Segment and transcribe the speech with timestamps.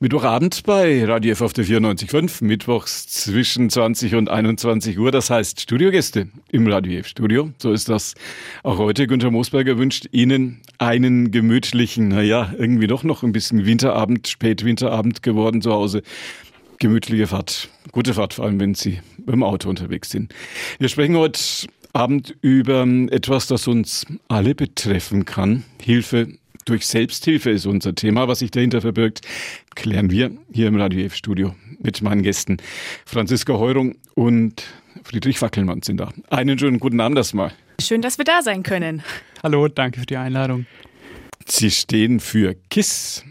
[0.00, 5.10] Mittwochabend bei Radio F auf der 94.5, mittwochs zwischen 20 und 21 Uhr.
[5.10, 7.50] Das heißt Studiogäste im Radio F Studio.
[7.58, 8.14] So ist das
[8.62, 9.08] auch heute.
[9.08, 15.62] Günther Moosberger wünscht Ihnen einen gemütlichen, naja, irgendwie doch noch ein bisschen Winterabend, Spätwinterabend geworden
[15.62, 16.02] zu Hause.
[16.78, 20.32] Gemütliche Fahrt, gute Fahrt, vor allem wenn Sie beim Auto unterwegs sind.
[20.78, 21.40] Wir sprechen heute
[21.92, 25.64] Abend über etwas, das uns alle betreffen kann.
[25.82, 26.28] Hilfe
[26.68, 28.28] durch Selbsthilfe ist unser Thema.
[28.28, 29.22] Was sich dahinter verbirgt,
[29.74, 32.58] klären wir hier im Radio F Studio mit meinen Gästen.
[33.06, 34.64] Franziska Heurung und
[35.02, 36.12] Friedrich Wackelmann sind da.
[36.30, 37.52] Einen schönen guten Abend erstmal.
[37.80, 39.02] Schön, dass wir da sein können.
[39.42, 40.66] Hallo, danke für die Einladung.
[41.46, 43.24] Sie stehen für KISS,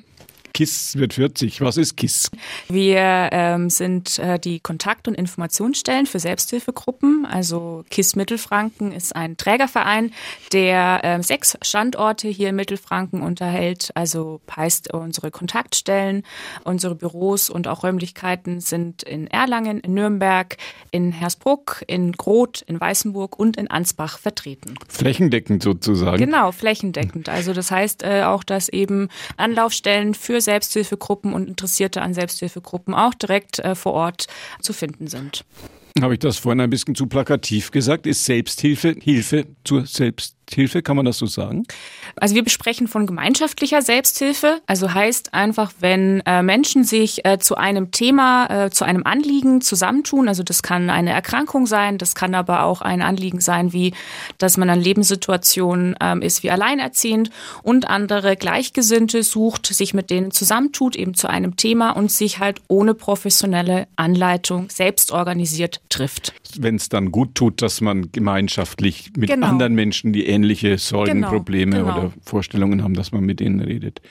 [0.58, 1.62] KISS wird 40.
[1.62, 2.32] Was ist KISS?
[2.68, 7.28] Wir ähm, sind äh, die Kontakt- und Informationsstellen für Selbsthilfegruppen.
[7.28, 10.12] Also KISS Mittelfranken ist ein Trägerverein,
[10.54, 13.92] der äh, sechs Standorte hier in Mittelfranken unterhält.
[13.94, 16.24] Also heißt unsere Kontaktstellen,
[16.64, 20.58] unsere Büros und auch Räumlichkeiten sind in Erlangen, in Nürnberg,
[20.90, 24.74] in Hersbruck, in Groth, in Weißenburg und in Ansbach vertreten.
[24.88, 26.18] Flächendeckend sozusagen.
[26.18, 27.30] Genau, flächendeckend.
[27.30, 33.14] Also das heißt äh, auch, dass eben Anlaufstellen für Selbsthilfegruppen und Interessierte an Selbsthilfegruppen auch
[33.14, 34.28] direkt äh, vor Ort
[34.62, 35.44] zu finden sind.
[36.02, 38.08] Habe ich das vorhin ein bisschen zu plakativ gesagt?
[38.08, 40.37] Ist Selbsthilfe Hilfe zur Selbsthilfe?
[40.54, 41.66] Hilfe, kann man das so sagen?
[42.16, 44.62] Also wir besprechen von gemeinschaftlicher Selbsthilfe.
[44.66, 49.62] Also heißt einfach, wenn äh, Menschen sich äh, zu einem Thema, äh, zu einem Anliegen
[49.62, 53.94] zusammentun, also das kann eine Erkrankung sein, das kann aber auch ein Anliegen sein, wie
[54.38, 57.30] dass man an Lebenssituationen ähm, ist wie alleinerziehend
[57.64, 62.62] und andere Gleichgesinnte sucht, sich mit denen zusammentut, eben zu einem Thema und sich halt
[62.68, 66.34] ohne professionelle Anleitung selbst organisiert trifft.
[66.58, 69.48] Wenn es dann gut tut, dass man gemeinschaftlich mit genau.
[69.48, 71.86] anderen Menschen, die ähnliche Sorgen, genau, Probleme genau.
[71.86, 74.02] oder Vorstellungen haben, dass man mit ihnen redet.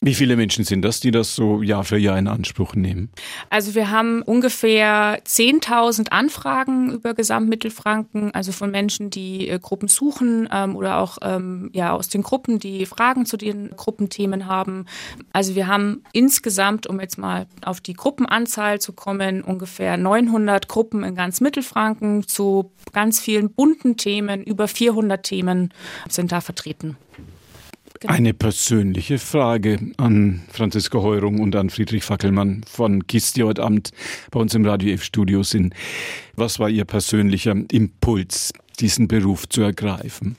[0.00, 3.08] Wie viele Menschen sind das, die das so Jahr für Jahr in Anspruch nehmen?
[3.50, 10.48] Also wir haben ungefähr 10.000 Anfragen über Gesamtmittelfranken, also von Menschen, die äh, Gruppen suchen
[10.52, 14.86] ähm, oder auch ähm, ja aus den Gruppen, die Fragen zu den Gruppenthemen haben.
[15.32, 21.04] Also wir haben insgesamt, um jetzt mal auf die Gruppenanzahl zu kommen, ungefähr 900 Gruppen
[21.04, 24.44] in ganz Mittelfranken zu ganz vielen bunten Themen.
[24.44, 25.72] Über 400 Themen
[26.08, 26.96] sind da vertreten.
[28.00, 28.12] Genau.
[28.12, 33.90] Eine persönliche Frage an Franziska Heurung und an Friedrich Fackelmann von KISS, die heute Abend
[34.30, 35.74] bei uns im Radio F-Studio sind.
[36.34, 40.36] Was war Ihr persönlicher Impuls, diesen Beruf zu ergreifen?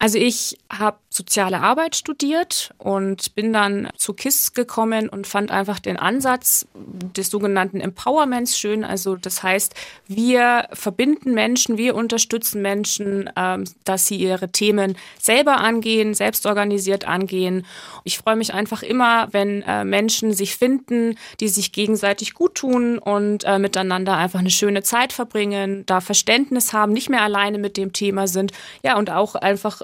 [0.00, 5.80] Also ich habe soziale Arbeit studiert und bin dann zu KISS gekommen und fand einfach
[5.80, 8.84] den Ansatz des sogenannten Empowerments schön.
[8.84, 9.74] Also das heißt,
[10.06, 17.04] wir verbinden Menschen, wir unterstützen Menschen, ähm, dass sie ihre Themen selber angehen, selbst organisiert
[17.04, 17.66] angehen.
[18.04, 22.98] Ich freue mich einfach immer, wenn äh, Menschen sich finden, die sich gegenseitig gut tun
[22.98, 27.76] und äh, miteinander einfach eine schöne Zeit verbringen, da Verständnis haben, nicht mehr alleine mit
[27.76, 28.52] dem Thema sind.
[28.84, 29.82] Ja, und auch einfach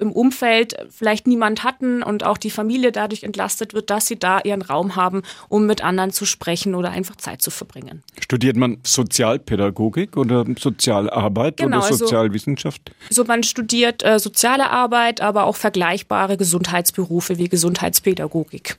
[0.00, 4.40] im Umfeld vielleicht niemand hatten und auch die Familie dadurch entlastet wird, dass sie da
[4.40, 8.02] ihren Raum haben, um mit anderen zu sprechen oder einfach Zeit zu verbringen.
[8.20, 12.92] Studiert man Sozialpädagogik oder Sozialarbeit genau, oder also Sozialwissenschaft?
[13.08, 18.76] Also, so man studiert äh, soziale Arbeit, aber auch vergleichbare Gesundheitsberufe wie Gesundheitspädagogik.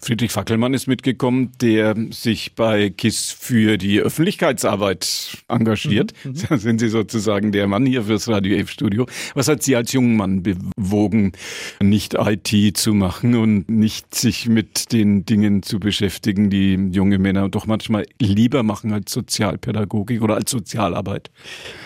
[0.00, 6.12] Friedrich Fackelmann ist mitgekommen, der sich bei KISS für die Öffentlichkeitsarbeit engagiert.
[6.24, 6.30] Mhm.
[6.30, 6.36] mhm.
[6.48, 9.06] Da sind Sie sozusagen der Mann hier fürs Radio F Studio.
[9.34, 10.55] Was hat Sie als jungen Mann bewogen?
[10.76, 11.32] Bewogen,
[11.80, 17.48] nicht IT zu machen und nicht sich mit den Dingen zu beschäftigen, die junge Männer
[17.48, 21.30] doch manchmal lieber machen als Sozialpädagogik oder als Sozialarbeit?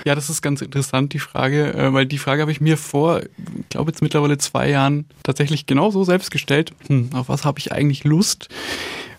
[0.04, 3.22] Ja, das ist ganz interessant, die Frage, äh, weil die Frage habe ich mir vor,
[3.22, 6.72] ich glaube jetzt mittlerweile zwei Jahren tatsächlich genauso selbst gestellt.
[6.88, 8.48] Hm, auf was habe ich eigentlich Lust?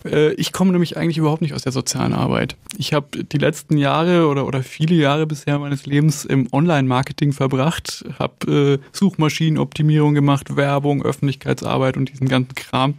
[0.04, 2.56] Äh, ich komme nämlich eigentlich überhaupt nicht aus der sozialen Arbeit.
[2.78, 8.04] Ich habe die letzten Jahre oder, oder viele Jahre bisher meines Lebens im Online-Marketing verbracht,
[8.18, 12.94] habe äh, Suchmaschinenoptimierung gemacht, Werbung, Öffentlichkeitsarbeit und diesen ganzen Kram.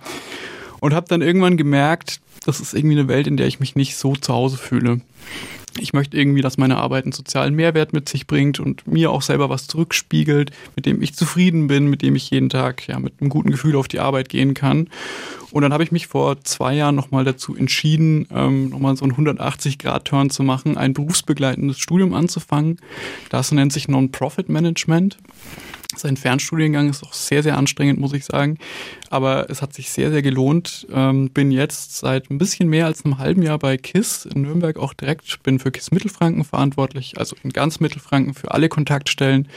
[0.79, 3.95] Und habe dann irgendwann gemerkt, das ist irgendwie eine Welt, in der ich mich nicht
[3.95, 4.99] so zu Hause fühle.
[5.79, 9.21] Ich möchte irgendwie, dass meine Arbeit einen sozialen Mehrwert mit sich bringt und mir auch
[9.21, 13.13] selber was zurückspiegelt, mit dem ich zufrieden bin, mit dem ich jeden Tag ja mit
[13.19, 14.89] einem guten Gefühl auf die Arbeit gehen kann.
[15.51, 19.13] Und dann habe ich mich vor zwei Jahren nochmal dazu entschieden, ähm, nochmal so einen
[19.13, 22.79] 180-Grad-Turn zu machen, ein berufsbegleitendes Studium anzufangen.
[23.29, 25.17] Das nennt sich Non-Profit Management.
[25.95, 28.57] Sein Fernstudiengang ist auch sehr, sehr anstrengend, muss ich sagen.
[29.09, 30.87] Aber es hat sich sehr, sehr gelohnt.
[30.91, 34.77] Ähm, bin jetzt seit ein bisschen mehr als einem halben Jahr bei KISS in Nürnberg
[34.77, 35.41] auch direkt.
[35.43, 39.47] Bin für KISS Mittelfranken verantwortlich, also in ganz Mittelfranken für alle Kontaktstellen.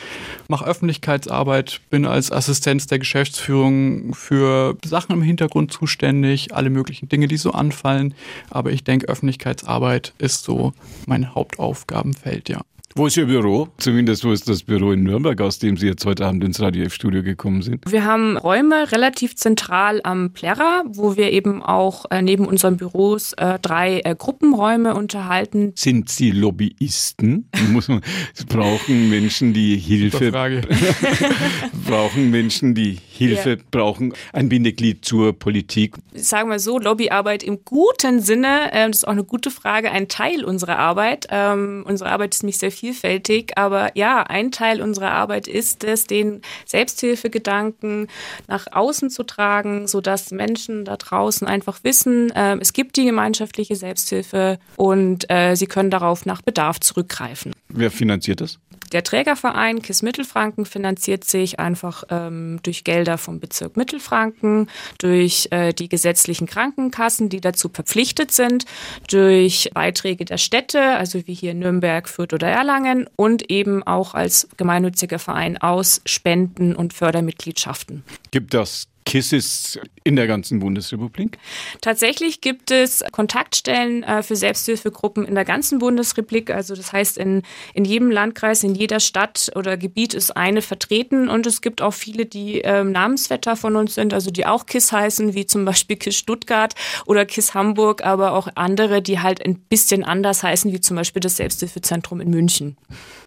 [0.49, 7.29] Mache Öffentlichkeitsarbeit, bin als Assistenz der Geschäftsführung für Sachen im Hintergrund zuständig, alle möglichen Dinge,
[7.29, 8.15] die so anfallen.
[8.51, 10.73] Aber ich denke, Öffentlichkeitsarbeit ist so
[11.07, 12.61] mein Hauptaufgabenfeld, ja.
[12.99, 13.69] Wo ist Ihr Büro?
[13.77, 16.85] Zumindest wo ist das Büro in Nürnberg, aus dem Sie jetzt heute Abend ins Radio
[16.85, 17.85] F-Studio gekommen sind?
[17.93, 23.35] Wir haben Räume relativ zentral am Plärrer, wo wir eben auch äh, neben unseren Büros
[23.35, 25.73] äh, drei äh, Gruppenräume unterhalten.
[25.75, 27.51] Sind Sie Lobbyisten?
[27.71, 28.01] Muss man,
[28.49, 30.33] brauchen Menschen, die Hilfe
[31.87, 33.65] brauchen Menschen, die Hilfe ja.
[33.71, 35.97] brauchen, ein Bindeglied zur Politik?
[36.15, 40.09] Sagen wir so, Lobbyarbeit im guten Sinne, äh, das ist auch eine gute Frage, ein
[40.09, 41.27] Teil unserer Arbeit.
[41.31, 45.83] Ähm, unsere Arbeit ist nicht sehr viel vielfältig, aber ja, ein Teil unserer Arbeit ist
[45.83, 48.07] es, den Selbsthilfegedanken
[48.47, 53.75] nach außen zu tragen, sodass Menschen da draußen einfach wissen, äh, es gibt die gemeinschaftliche
[53.75, 57.53] Selbsthilfe und äh, sie können darauf nach Bedarf zurückgreifen.
[57.69, 58.59] Wer finanziert das?
[58.93, 64.69] Der Trägerverein KISS Mittelfranken finanziert sich einfach ähm, durch Gelder vom Bezirk Mittelfranken,
[64.99, 68.65] durch äh, die gesetzlichen Krankenkassen, die dazu verpflichtet sind,
[69.09, 74.49] durch Beiträge der Städte, also wie hier Nürnberg, Fürth oder Erlangen und eben auch als
[74.57, 78.05] gemeinnütziger Verein aus Spenden und Fördermitgliedschaften.
[78.31, 81.39] Gibt das KISSes in der ganzen Bundesrepublik?
[81.81, 86.51] Tatsächlich gibt es Kontaktstellen äh, für Selbsthilfegruppen in der ganzen Bundesrepublik.
[86.51, 87.43] Also das heißt, in,
[87.73, 91.29] in jedem Landkreis, in jeder Stadt oder Gebiet ist eine vertreten.
[91.29, 94.93] Und es gibt auch viele, die ähm, Namensvetter von uns sind, also die auch KISS
[94.93, 96.75] heißen, wie zum Beispiel KISS Stuttgart
[97.07, 101.21] oder KISS Hamburg, aber auch andere, die halt ein bisschen anders heißen, wie zum Beispiel
[101.21, 102.77] das Selbsthilfezentrum in München.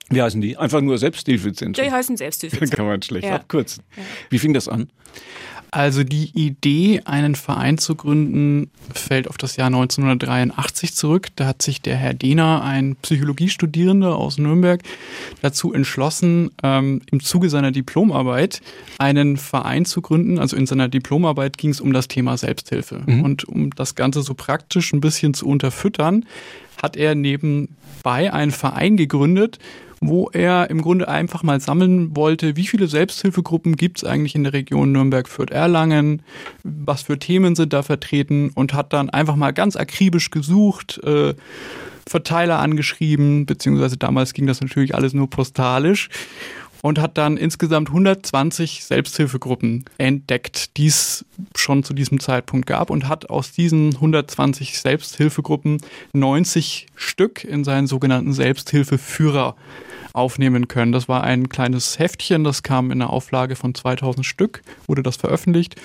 [0.10, 0.58] Wie heißen die?
[0.58, 1.86] Einfach nur Selbsthilfezentrum?
[1.86, 2.76] Die heißen Selbsthilfezentrum.
[2.78, 3.36] Kann man schlecht ja.
[3.36, 3.84] abkürzen.
[4.30, 4.90] Wie fing das an?
[5.72, 11.28] Also die Idee, einen Verein zu gründen, fällt auf das Jahr 1983 zurück.
[11.36, 14.82] Da hat sich der Herr Dehner, ein Psychologiestudierender aus Nürnberg,
[15.42, 18.62] dazu entschlossen, ähm, im Zuge seiner Diplomarbeit
[18.98, 20.40] einen Verein zu gründen.
[20.40, 23.04] Also in seiner Diplomarbeit ging es um das Thema Selbsthilfe.
[23.06, 23.24] Mhm.
[23.24, 26.26] Und um das Ganze so praktisch ein bisschen zu unterfüttern,
[26.82, 29.60] hat er nebenbei einen Verein gegründet,
[30.02, 34.44] wo er im Grunde einfach mal sammeln wollte, wie viele Selbsthilfegruppen gibt es eigentlich in
[34.44, 36.22] der Region Nürnberg-Fürth-Erlangen,
[36.64, 38.52] was für Themen sind da vertreten?
[38.56, 41.34] Und hat dann einfach mal ganz akribisch gesucht, äh,
[42.08, 46.10] Verteiler angeschrieben, beziehungsweise damals ging das natürlich alles nur postalisch
[46.82, 53.08] und hat dann insgesamt 120 Selbsthilfegruppen entdeckt, die es schon zu diesem Zeitpunkt gab und
[53.08, 55.82] hat aus diesen 120 Selbsthilfegruppen
[56.14, 59.56] 90 Stück in seinen sogenannten Selbsthilfeführer
[60.14, 60.92] aufnehmen können.
[60.92, 65.18] Das war ein kleines Heftchen, das kam in einer Auflage von 2000 Stück, wurde das
[65.18, 65.76] veröffentlicht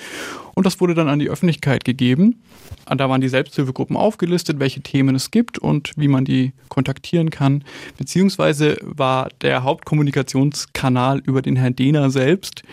[0.55, 2.41] und das wurde dann an die Öffentlichkeit gegeben.
[2.85, 7.63] Da waren die Selbsthilfegruppen aufgelistet, welche Themen es gibt und wie man die kontaktieren kann.
[7.97, 12.63] Beziehungsweise war der Hauptkommunikationskanal über den Herrn Dehner selbst.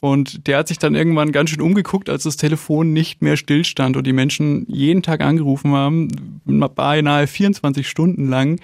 [0.00, 3.96] Und der hat sich dann irgendwann ganz schön umgeguckt, als das Telefon nicht mehr stillstand
[3.96, 6.08] und die Menschen jeden Tag angerufen haben,
[6.46, 8.58] beinahe 24 Stunden lang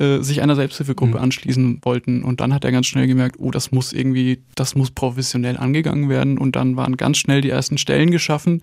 [0.00, 1.22] äh, sich einer Selbsthilfegruppe mhm.
[1.24, 2.24] anschließen wollten.
[2.24, 6.08] Und dann hat er ganz schnell gemerkt, oh, das muss irgendwie, das muss professionell angegangen
[6.08, 6.38] werden.
[6.38, 8.62] Und dann waren ganz schnell die ersten Stellen geschaffen.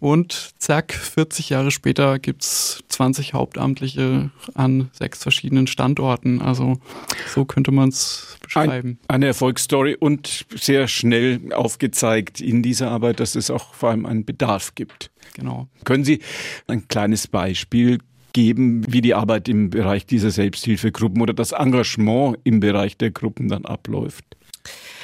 [0.00, 6.42] Und zack, 40 Jahre später gibt's 20 Hauptamtliche an sechs verschiedenen Standorten.
[6.42, 6.80] Also
[7.28, 8.98] so könnte man es beschreiben.
[9.02, 14.04] Ein, eine Erfolgsstory und sehr schnell aufgezeigt in dieser Arbeit, dass es auch vor allem
[14.04, 15.12] einen Bedarf gibt.
[15.34, 15.68] Genau.
[15.84, 16.18] Können Sie
[16.66, 17.98] ein kleines Beispiel
[18.32, 23.48] geben, wie die Arbeit im Bereich dieser Selbsthilfegruppen oder das Engagement im Bereich der Gruppen
[23.48, 24.24] dann abläuft?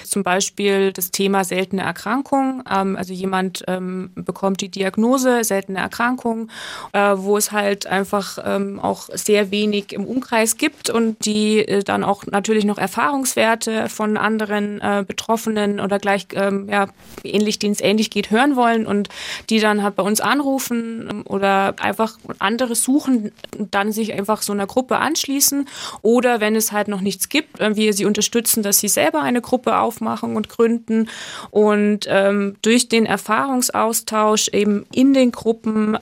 [0.08, 2.62] Zum Beispiel das Thema seltene Erkrankung.
[2.70, 6.50] Ähm, also jemand ähm, bekommt die Diagnose seltene Erkrankung,
[6.92, 11.82] äh, wo es halt einfach ähm, auch sehr wenig im Umkreis gibt und die äh,
[11.82, 16.88] dann auch natürlich noch Erfahrungswerte von anderen äh, Betroffenen oder gleich ja
[17.24, 19.08] ähnlich denen es ähnlich geht hören wollen und
[19.50, 24.52] die dann halt bei uns anrufen oder einfach andere suchen und dann sich einfach so
[24.52, 25.68] einer Gruppe anschließen
[26.02, 29.78] oder wenn es halt noch nichts gibt, wir sie unterstützen, dass sie selber eine Gruppe
[29.78, 31.08] auf aufmachen und gründen.
[31.50, 35.98] Und ähm, durch den Erfahrungsaustausch eben in den Gruppen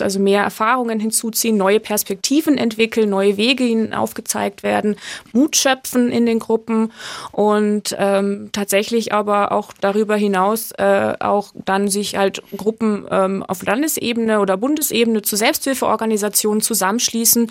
[0.00, 4.96] also mehr Erfahrungen hinzuziehen, neue Perspektiven entwickeln, neue Wege ihnen aufgezeigt werden,
[5.32, 6.92] Mut schöpfen in den Gruppen
[7.32, 13.62] und ähm, tatsächlich aber auch darüber hinaus äh, auch dann sich halt Gruppen ähm, auf
[13.62, 17.50] Landesebene oder Bundesebene zu Selbsthilfeorganisationen zusammenschließen,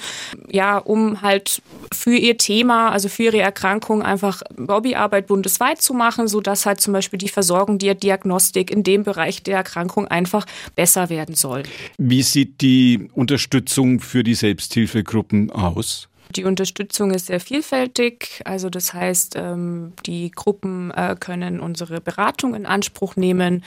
[0.49, 1.61] ja, um halt
[1.93, 6.79] für ihr Thema, also für ihre Erkrankung einfach Lobbyarbeit bundesweit zu machen, so dass halt
[6.79, 10.45] zum Beispiel die Versorgung, die Diagnostik in dem Bereich der Erkrankung einfach
[10.75, 11.63] besser werden soll.
[11.97, 16.10] Wie sieht die Unterstützung für die Selbsthilfegruppen aus?
[16.35, 18.41] Die Unterstützung ist sehr vielfältig.
[18.45, 23.63] Also das heißt, ähm, die Gruppen äh, können unsere Beratung in Anspruch nehmen.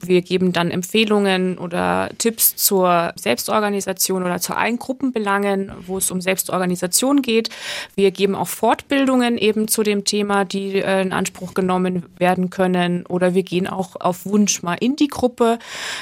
[0.00, 6.20] Wir geben dann Empfehlungen oder Tipps zur Selbstorganisation oder zu allen Gruppenbelangen, wo es um
[6.20, 7.48] Selbstorganisation geht.
[7.94, 13.06] Wir geben auch Fortbildungen eben zu dem Thema, die äh, in Anspruch genommen werden können.
[13.06, 15.58] Oder wir gehen auch auf Wunsch mal in die Gruppe.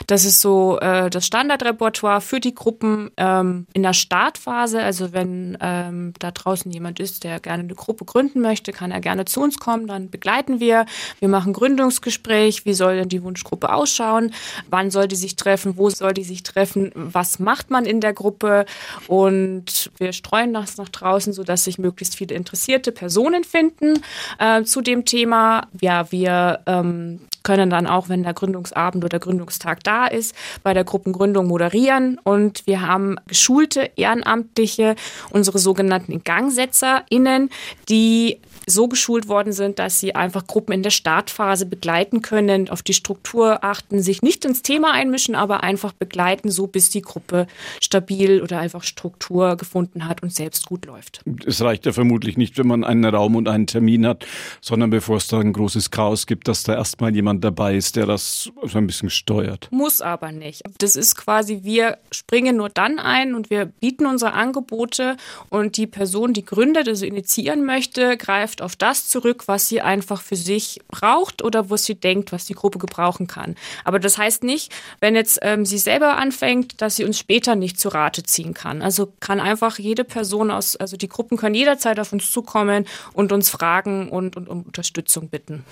[0.06, 4.82] Das ist so äh, das Standardrepertoire für die Gruppen ähm, in der Startphase.
[4.82, 5.56] Also wenn
[6.00, 9.40] ähm, da draußen jemand ist, der gerne eine Gruppe gründen möchte, kann er gerne zu
[9.40, 9.87] uns kommen.
[9.87, 10.87] Dann begleiten wir.
[11.19, 12.64] Wir machen Gründungsgespräch.
[12.64, 14.33] Wie soll denn die Wunschgruppe ausschauen?
[14.69, 15.76] Wann soll die sich treffen?
[15.76, 16.90] Wo soll die sich treffen?
[16.95, 18.66] Was macht man in der Gruppe?
[19.07, 24.02] Und wir streuen das nach draußen, sodass sich möglichst viele interessierte Personen finden
[24.38, 25.69] äh, zu dem Thema.
[25.80, 30.85] Ja, wir ähm, können dann auch, wenn der Gründungsabend oder Gründungstag da ist, bei der
[30.85, 32.19] Gruppengründung moderieren.
[32.23, 34.95] Und wir haben geschulte Ehrenamtliche,
[35.30, 37.50] unsere sogenannten IngangsetzerInnen,
[37.88, 42.82] die so geschult worden sind, dass sie einfach Gruppen in der Startphase begleiten können, auf
[42.82, 47.47] die Struktur achten, sich nicht ins Thema einmischen, aber einfach begleiten, so bis die Gruppe
[47.80, 51.23] stabil oder einfach Struktur gefunden hat und selbst gut läuft.
[51.44, 54.26] Es reicht ja vermutlich nicht, wenn man einen Raum und einen Termin hat,
[54.61, 58.06] sondern bevor es da ein großes Chaos gibt, dass da erstmal jemand dabei ist, der
[58.06, 59.68] das so ein bisschen steuert.
[59.70, 60.62] Muss aber nicht.
[60.78, 65.16] Das ist quasi, wir springen nur dann ein und wir bieten unsere Angebote
[65.49, 70.20] und die Person, die gründet, also initiieren möchte, greift auf das zurück, was sie einfach
[70.20, 73.56] für sich braucht oder wo sie denkt, was die Gruppe gebrauchen kann.
[73.84, 77.80] Aber das heißt nicht, wenn jetzt ähm, sie selber anfängt, dass sie uns später nicht
[77.80, 78.82] zu Rate ziehen kann.
[78.82, 83.32] Also kann einfach jede Person aus, also die Gruppen können jederzeit auf uns zukommen und
[83.32, 85.64] uns fragen und, und um Unterstützung bitten.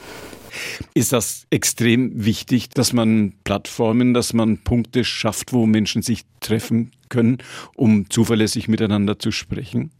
[0.95, 6.93] Ist das extrem wichtig, dass man Plattformen, dass man Punkte schafft, wo Menschen sich treffen
[7.11, 7.39] können,
[7.75, 9.91] um zuverlässig miteinander zu sprechen?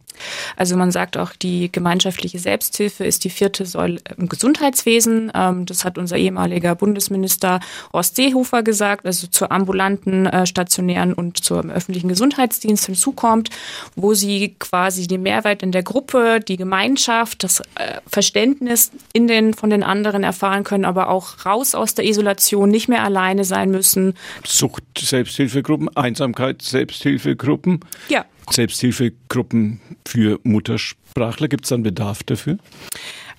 [0.55, 5.31] Also man sagt auch, die gemeinschaftliche Selbsthilfe ist die vierte Säule im Gesundheitswesen.
[5.33, 7.59] Ähm, das hat unser ehemaliger Bundesminister
[7.93, 13.49] Horst Seehofer gesagt, also zur ambulanten, äh, stationären und zum öffentlichen Gesundheitsdienst hinzukommt,
[13.95, 19.53] wo sie quasi den Mehrwert in der Gruppe, die Gemeinschaft, das äh, Verständnis in den,
[19.53, 23.71] von den anderen erfahren können, aber auch raus aus der Isolation, nicht mehr alleine sein
[23.71, 24.15] müssen.
[24.45, 27.79] Sucht Selbsthilfegruppen, Einsamkeit Selbsthilfegruppen.
[28.09, 28.25] Ja.
[28.51, 31.47] Selbsthilfegruppen für Muttersprachler.
[31.47, 32.57] Gibt es einen Bedarf dafür?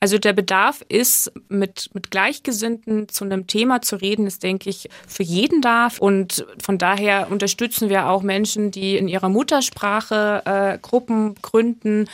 [0.03, 4.89] Also der Bedarf ist, mit, mit Gleichgesinnten zu einem Thema zu reden, ist, denke ich,
[5.07, 5.89] für jeden da.
[5.99, 12.09] Und von daher unterstützen wir auch Menschen, die in ihrer Muttersprache äh, Gruppen gründen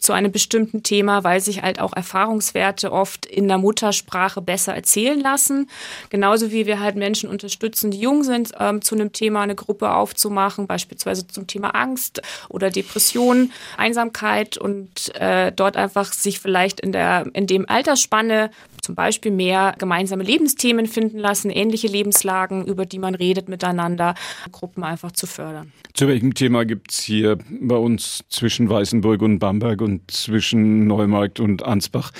[0.00, 5.18] zu einem bestimmten Thema, weil sich halt auch Erfahrungswerte oft in der Muttersprache besser erzählen
[5.18, 5.70] lassen.
[6.10, 9.94] Genauso wie wir halt Menschen unterstützen, die jung sind, ähm, zu einem Thema eine Gruppe
[9.94, 12.20] aufzumachen, beispielsweise zum Thema Angst
[12.50, 18.50] oder Depression, Einsamkeit und äh, dort einfach sich vielleicht in der in dem Altersspanne
[18.82, 24.14] zum Beispiel mehr gemeinsame Lebensthemen finden lassen, ähnliche Lebenslagen, über die man redet miteinander,
[24.52, 25.72] Gruppen einfach zu fördern.
[25.94, 31.40] Zu welchem Thema gibt es hier bei uns zwischen Weißenburg und Bamberg und zwischen Neumarkt
[31.40, 32.12] und Ansbach?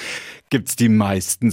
[0.50, 1.50] Gibt es die meisten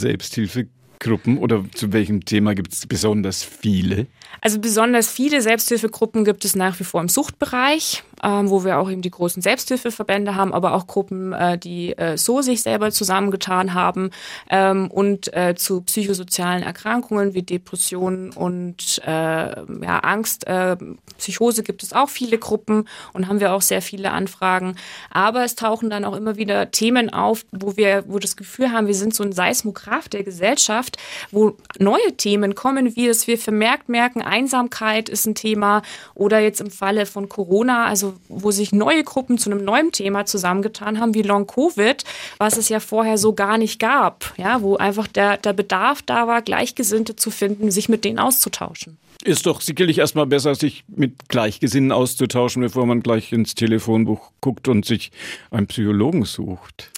[0.98, 4.08] Selbsthilfegruppen oder zu welchem Thema gibt es besonders viele?
[4.42, 8.90] Also besonders viele Selbsthilfegruppen gibt es nach wie vor im Suchtbereich ähm, wo wir auch
[8.90, 13.74] eben die großen Selbsthilfeverbände haben, aber auch Gruppen, äh, die äh, so sich selber zusammengetan
[13.74, 14.12] haben
[14.50, 20.78] ähm, und äh, zu psychosozialen Erkrankungen wie Depressionen und äh, ja, Angst, äh,
[21.18, 24.76] Psychose gibt es auch viele Gruppen und haben wir auch sehr viele Anfragen.
[25.10, 28.88] Aber es tauchen dann auch immer wieder Themen auf, wo wir, wo das Gefühl haben,
[28.88, 30.87] wir sind so ein Seismograph der Gesellschaft,
[31.32, 35.82] wo neue Themen kommen, wie es wir vermerkt merken, Einsamkeit ist ein Thema
[36.14, 40.26] oder jetzt im Falle von Corona, also wo sich neue Gruppen zu einem neuen Thema
[40.26, 42.04] zusammengetan haben, wie Long Covid,
[42.38, 46.28] was es ja vorher so gar nicht gab, ja, wo einfach der, der Bedarf da
[46.28, 48.98] war, Gleichgesinnte zu finden, sich mit denen auszutauschen.
[49.24, 54.68] Ist doch sicherlich erstmal besser, sich mit Gleichgesinnen auszutauschen, bevor man gleich ins Telefonbuch guckt
[54.68, 55.12] und sich
[55.50, 56.92] einen Psychologen sucht.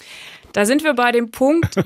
[0.52, 1.84] Da sind wir bei dem Punkt, ähm,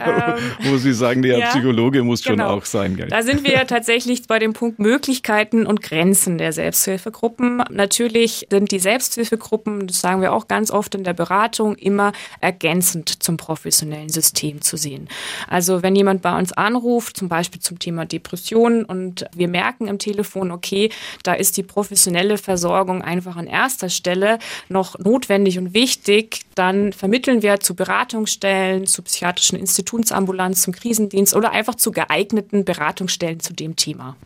[0.62, 2.48] wo Sie sagen, der ja, Psychologe muss genau.
[2.48, 2.96] schon auch sein.
[2.96, 3.08] Gell?
[3.08, 7.62] Da sind wir ja tatsächlich bei dem Punkt Möglichkeiten und Grenzen der Selbsthilfegruppen.
[7.70, 13.22] Natürlich sind die Selbsthilfegruppen, das sagen wir auch ganz oft in der Beratung, immer ergänzend
[13.22, 15.08] zum professionellen System zu sehen.
[15.48, 19.98] Also wenn jemand bei uns anruft, zum Beispiel zum Thema Depressionen und wir merken im
[19.98, 20.90] Telefon, okay,
[21.22, 27.42] da ist die professionelle Versorgung einfach an erster Stelle noch notwendig und wichtig, dann vermitteln
[27.42, 28.53] wir zu Beratungsstellen,
[28.86, 34.16] zu psychiatrischen Institutsambulanz, zum Krisendienst oder einfach zu geeigneten Beratungsstellen zu dem Thema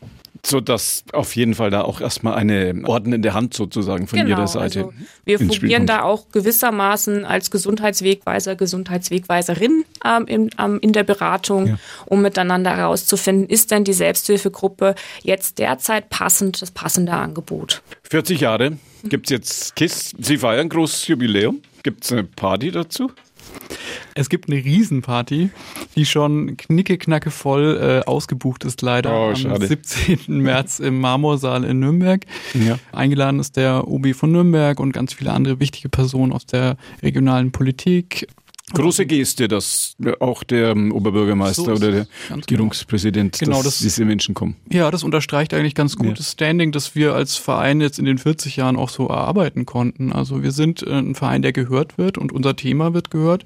[0.44, 4.18] so dass auf jeden Fall da auch erstmal eine Orden in der Hand sozusagen von
[4.18, 4.84] genau, jeder Seite.
[4.84, 4.92] Also
[5.24, 11.78] wir fungieren da auch gewissermaßen als Gesundheitswegweiser, Gesundheitswegweiserin ähm, in, ähm, in der Beratung, ja.
[12.06, 17.82] um miteinander herauszufinden, ist denn die Selbsthilfegruppe jetzt derzeit passend, das passende Angebot.
[18.04, 20.14] 40 Jahre gibt es jetzt KISS.
[20.18, 21.62] Sie feiern ein großes Jubiläum.
[21.82, 23.10] Gibt es eine Party dazu?
[24.14, 25.50] Es gibt eine Riesenparty,
[25.94, 30.18] die schon knicke-knacke voll äh, ausgebucht ist, leider oh, am 17.
[30.26, 32.24] März im Marmorsaal in Nürnberg.
[32.54, 32.78] Ja.
[32.90, 37.52] Eingeladen ist der OB von Nürnberg und ganz viele andere wichtige Personen aus der regionalen
[37.52, 38.26] Politik.
[38.74, 42.40] Große Geste, dass auch der ähm, Oberbürgermeister so oder der genau.
[42.40, 44.56] Regierungspräsident, genau, dass das, diese Menschen kommen.
[44.70, 46.14] Ja, das unterstreicht eigentlich ganz gut ja.
[46.14, 50.12] das Standing, das wir als Verein jetzt in den 40 Jahren auch so erarbeiten konnten.
[50.12, 53.44] Also wir sind äh, ein Verein, der gehört wird und unser Thema wird gehört.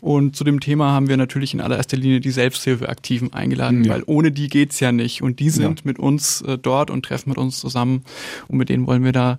[0.00, 3.94] Und zu dem Thema haben wir natürlich in allererster Linie die Selbsthilfeaktiven eingeladen, ja.
[3.94, 5.22] weil ohne die geht's ja nicht.
[5.22, 5.84] Und die sind ja.
[5.84, 8.02] mit uns äh, dort und treffen mit uns zusammen.
[8.48, 9.38] Und mit denen wollen wir da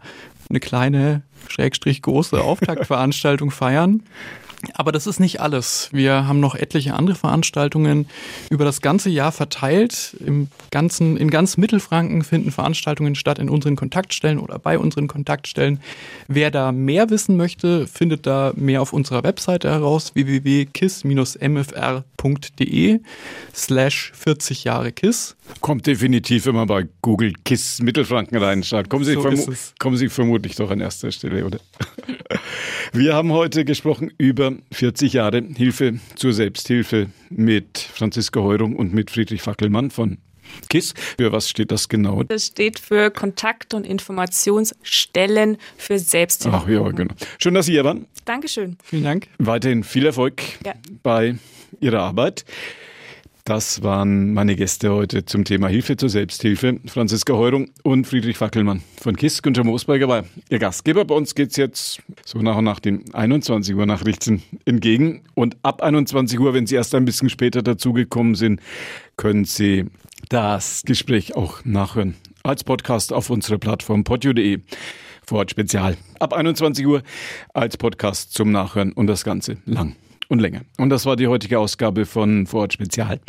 [0.50, 4.04] eine kleine, schrägstrich große Auftaktveranstaltung feiern.
[4.74, 5.90] Aber das ist nicht alles.
[5.92, 8.08] Wir haben noch etliche andere Veranstaltungen
[8.50, 10.16] über das ganze Jahr verteilt.
[10.26, 15.80] Im ganzen, in ganz Mittelfranken finden Veranstaltungen statt in unseren Kontaktstellen oder bei unseren Kontaktstellen.
[16.28, 23.00] Wer da mehr wissen möchte, findet da mehr auf unserer Webseite heraus www.kiss-mfr.de
[23.54, 25.36] slash 40 Jahre KISS.
[25.60, 28.90] Kommt definitiv, man bei Google KISS Mittelfranken reinschaut.
[28.90, 29.24] Kommen Sie, so
[29.80, 31.60] kommen Sie vermutlich doch an erster Stelle, oder?
[32.96, 39.10] Wir haben heute gesprochen über 40 Jahre Hilfe zur Selbsthilfe mit Franziska Heurum und mit
[39.10, 40.20] Friedrich Fackelmann von
[40.70, 40.94] KISS.
[41.18, 42.22] Für was steht das genau?
[42.22, 46.56] Das steht für Kontakt- und Informationsstellen für Selbsthilfe.
[46.56, 47.16] Ach ja, genau.
[47.40, 48.06] Schön, dass Sie hier waren.
[48.26, 48.78] Dankeschön.
[48.84, 49.28] Vielen Dank.
[49.40, 50.74] Weiterhin viel Erfolg ja.
[51.02, 51.38] bei
[51.80, 52.46] Ihrer Arbeit.
[53.46, 56.80] Das waren meine Gäste heute zum Thema Hilfe zur Selbsthilfe.
[56.86, 59.42] Franziska Heurung und Friedrich Fackelmann von KISS.
[59.42, 61.04] Günther Moosberger war Ihr Gastgeber.
[61.04, 65.24] Bei uns geht es jetzt so nach und nach den 21 Uhr Nachrichten entgegen.
[65.34, 68.62] Und ab 21 Uhr, wenn Sie erst ein bisschen später dazugekommen sind,
[69.18, 69.88] können Sie
[70.30, 72.16] das Gespräch auch nachhören.
[72.44, 74.62] Als Podcast auf unserer Plattform podio.de.
[75.28, 75.98] Vorort Spezial.
[76.18, 77.04] Ab 21 Uhr
[77.54, 80.62] als Podcast zum Nachhören und das Ganze lang und länger.
[80.78, 83.20] Und das war die heutige Ausgabe von Vorort Spezial.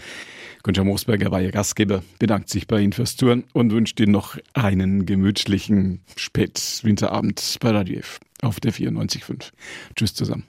[0.63, 4.39] Günther Moosberger war Ihr Gastgeber, bedankt sich bei Ihnen fürs Touren und wünscht Ihnen noch
[4.55, 9.51] einen gemütlichen Spätwinterabend bei Radio F auf der 94.5.
[9.95, 10.43] Tschüss zusammen.